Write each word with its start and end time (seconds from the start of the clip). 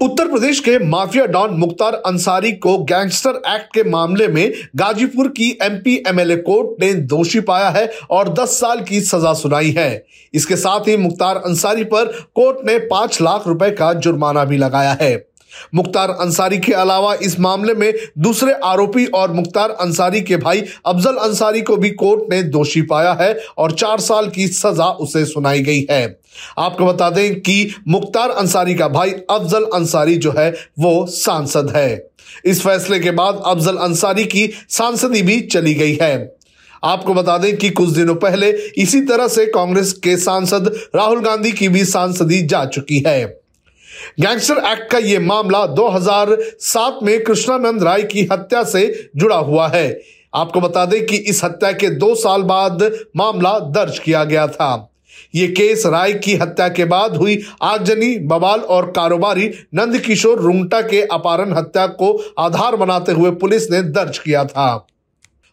उत्तर 0.00 0.28
प्रदेश 0.28 0.58
के 0.60 0.78
mafia 0.78 1.24
don 1.26 1.54
Mukhtar 1.54 1.94
Ansari 2.06 2.50
को 2.52 2.76
gangster 2.78 3.40
act 3.48 3.72
के 3.74 3.82
मामले 3.84 4.28
में 4.28 4.52
गाजीपुर 4.76 5.28
की 5.28 5.48
एमपी 5.62 5.94
एमएलए 6.08 6.36
कोर्ट 6.36 6.80
ने 6.80 6.92
दोषी 7.04 7.40
पाया 7.40 7.68
है 7.68 7.90
और 8.10 8.28
10 8.34 8.58
साल 8.60 8.80
की 8.80 9.00
सजा 9.00 9.32
सुनाई 9.34 9.70
है। 9.70 10.06
इसके 10.34 10.56
साथ 10.56 10.88
ही 10.88 10.96
मुख्तार 10.96 11.36
अंसारी 11.36 11.84
पर 11.84 12.12
कोर्ट 12.34 12.58
ने 12.66 12.78
पाँच 12.86 13.20
लाख 13.22 13.48
रुपए 13.48 13.70
का 13.70 13.92
जुर्माना 13.92 14.44
भी 14.44 14.56
लगाया 14.56 14.96
है। 15.00 15.16
मुख्तार 15.74 16.10
अंसारी 16.10 16.58
के 16.58 16.72
अलावा 16.72 17.14
इस 17.14 17.40
मामले 17.40 17.74
में 17.74 17.94
दूसरे 18.18 18.52
आरोपी 18.52 19.06
और 19.06 19.32
मुख्तार 19.32 19.70
अंसारी 19.70 20.20
के 20.20 20.36
भाई 20.36 20.64
अफजल 20.86 21.14
अंसारी 21.14 21.60
को 21.60 21.76
भी 21.76 21.90
कोर्ट 21.90 22.32
ने 22.32 22.42
दोषी 22.42 22.82
पाया 22.82 23.12
है 23.12 23.40
और 23.58 23.72
चार 23.72 24.00
साल 24.00 24.28
की 24.28 24.48
सजा 24.48 24.90
उसे 24.90 25.24
सुनाई 25.24 25.60
गई 25.60 25.86
है। 25.90 26.20
आपको 26.58 26.86
बता 26.86 27.10
दें 27.10 27.40
कि 27.40 27.74
मुख्तार 27.88 28.30
अंसारी 28.30 28.74
का 28.74 28.88
भाई 28.88 29.10
अफजल 29.10 29.64
अंसारी 29.64 30.16
जो 30.16 30.34
है, 30.38 30.50
वो 30.78 31.06
सांसद 31.06 31.72
है। 31.76 32.10
इस 32.44 32.62
फैसले 32.62 33.00
के 33.00 33.10
बाद 33.10 33.42
अफजल 33.46 33.76
अंसारी 33.76 34.24
की 34.24 34.50
सांसदी 34.68 35.22
भी 35.22 35.40
चली 35.40 35.74
गई 35.74 35.98
है। 36.02 36.36
आपको 36.84 37.14
बता 37.14 37.38
दें 37.38 37.56
कि 37.56 37.70
कुछ 37.70 37.88
दिनों 37.88 38.14
पहले 38.14 38.50
इसी 38.50 39.00
तरह 39.00 39.28
से 39.28 39.46
कांग्रेस 39.46 39.92
के 39.92 40.16
सांसद 40.16 40.80
राहुल 40.96 41.20
गांधी 41.20 41.52
की 41.52 41.68
भी 41.68 41.84
सांसदी 41.84 42.42
जा 42.42 42.64
चुकी 42.64 43.04
है। 43.06 43.37
गैंगस्टर 44.20 44.54
एक्ट 44.54 44.90
का 44.90 44.98
यह 44.98 45.20
मामला 45.20 45.66
2007 45.66 46.98
में 47.02 47.24
कृष्णानंद 47.24 47.82
राय 47.82 48.02
की 48.02 48.28
हत्या 48.32 48.62
से 48.64 49.10
जुड़ा 49.16 49.36
हुआ 49.36 49.68
है। 49.68 50.00
आपको 50.34 50.60
बता 50.60 50.84
दें 50.84 51.06
कि 51.06 51.16
इस 51.16 51.44
हत्या 51.44 51.72
के 51.72 51.90
दो 51.90 52.14
साल 52.14 52.42
बाद 52.42 52.92
मामला 53.16 53.58
दर्ज 53.58 53.98
किया 53.98 54.24
गया 54.24 54.46
था। 54.46 54.90
ये 55.34 55.46
केस 55.46 55.86
राय 55.86 56.12
की 56.12 56.34
हत्या 56.36 56.68
के 56.68 56.84
बाद 56.84 57.16
हुई। 57.16 57.42
आगजनी, 57.62 58.18
बवाल 58.18 58.60
और 58.60 58.86
कारोबारी 58.90 59.50
नंदकिशोर 59.74 60.38
रुंगटा 60.38 60.80
के 60.80 61.02
अपहरण 61.02 61.52
हत्या 61.52 61.86
को 61.86 62.34
आधार 62.38 62.76
बनाते 62.76 63.12
हुए 63.12 63.30
पुलिस 63.30 63.70
ने 63.70 63.82
दर्ज 63.82 64.18
किया 64.18 64.44
था। 64.44 64.87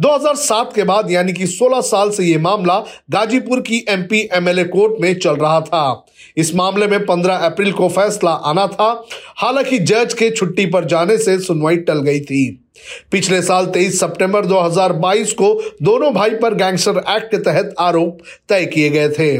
2007 0.00 0.72
के 0.74 0.82
बाद, 0.82 1.10
यानी 1.10 1.32
कि 1.32 1.46
16 1.46 1.80
साल 1.80 2.10
से 2.10 2.24
यह 2.24 2.38
मामला 2.38 2.78
गाजीपुर 3.10 3.60
की 3.60 3.86
एमपी 3.88 4.28
एमएलए 4.32 4.64
कोर्ट 4.64 4.94
में 5.00 5.18
चल 5.18 5.36
रहा 5.36 5.60
था। 5.60 6.06
इस 6.36 6.54
मामले 6.54 6.86
में 6.86 7.06
15 7.06 7.36
अप्रैल 7.36 7.72
को 7.72 7.88
फैसला 7.88 8.30
आना 8.30 8.66
था। 8.66 9.06
हालाँकि 9.36 9.78
जज 9.78 10.14
के 10.14 10.30
छुट्टी 10.30 10.66
पर 10.66 10.84
जाने 10.84 11.18
से 11.18 11.40
सुनवाई 11.40 11.76
टल 11.76 11.98
गई 11.98 12.20
थी। 12.20 12.68
पिछले 13.10 13.42
साल 13.42 13.66
23 13.66 14.00
सितंबर 14.00 14.46
2022 14.46 15.32
को 15.32 15.62
दोनों 15.82 16.14
भाई 16.14 16.30
पर 16.30 16.54
गैंगस्टर 16.54 16.90
एक्ट 16.90 17.30
के 17.30 17.38
तहत 17.38 17.74
आरोप 17.78 18.18
तय 18.48 18.66
किए 18.66 18.88
गए 18.88 19.08
थे। 19.08 19.38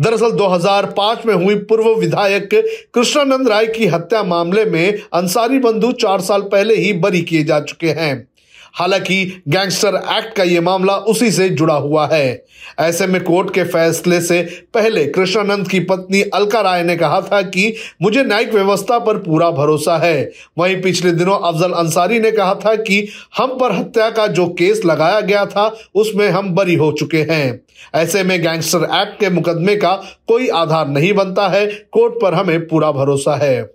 दरअसल 0.00 0.30
2005 0.30 1.26
में 1.26 1.34
हुई 1.34 1.54
पूर्व 1.54 1.94
विधायक 1.94 2.48
कृष्णानंद 2.94 3.48
राय 3.48 3.66
की 3.66 3.86
हत्या 3.86 4.22
मामले 4.22 4.64
में 4.64 4.98
अंसारी 5.14 5.58
बंधु 5.58 5.92
चार 5.92 6.20
साल 6.20 6.42
पहले 6.42 6.74
ही 6.74 6.92
बरी 6.92 7.22
किए 7.22 7.44
जा 7.44 7.60
चुके 7.60 7.88
हैं। 7.88 8.28
हालाँकि 8.74 9.42
गैंगस्टर 9.48 9.94
एक्ट 9.94 10.36
का 10.36 10.42
यह 10.42 10.60
मामला 10.60 10.96
उसी 10.96 11.30
से 11.30 11.48
जुड़ा 11.48 11.74
हुआ 11.74 12.06
है। 12.06 12.44
ऐसे 12.78 13.06
में 13.06 13.24
कोर्ट 13.24 13.54
के 13.54 13.64
फैसले 13.64 14.20
से 14.20 14.42
पहले 14.74 15.04
कृष्णानंद 15.04 15.68
की 15.68 15.80
पत्नी 15.80 16.22
अलका 16.22 16.60
राय 16.60 16.82
ने 16.82 16.96
कहा 16.96 17.20
था 17.20 17.42
कि 17.42 17.74
मुझे 18.02 18.24
न्यायिक 18.24 18.54
व्यवस्था 18.54 18.98
पर 18.98 19.18
पूरा 19.18 19.50
भरोसा 19.50 19.96
है। 19.96 20.32
वहीं 20.58 20.82
पिछले 20.82 21.12
दिनों 21.12 21.38
अफजल 21.38 21.72
अंसारी 21.72 22.20
ने 22.20 22.30
कहा 22.30 22.54
था 22.54 22.74
कि 22.74 23.08
हम 23.38 23.58
पर 23.58 23.72
हत्या 23.72 24.10
का 24.10 24.26
जो 24.26 24.46
केस 24.46 24.84
लगाया 24.84 25.20
गया 25.20 25.46
था, 25.46 25.76
उसमें 25.94 26.28
हम 26.28 26.54
बरी 26.54 26.74
हो 26.74 26.92
चुके 26.92 27.22
हैं। 27.30 27.60
ऐसे 27.94 28.22
में 28.22 28.42
गैंगस्टर 28.42 28.78
एक्ट 28.78 29.20
के 29.20 29.30
मुकदमे 29.30 29.76
का 29.76 29.94
कोई 30.28 30.48
आधार 30.48 30.88
नहीं 30.88 31.12
बनता 31.12 31.48
है। 31.48 31.66
कोर्ट 31.66 32.14
पर 32.22 32.34
हमें 32.34 32.68
पूरा 32.68 32.92
भरोसा 32.92 33.36
है। 33.36 33.74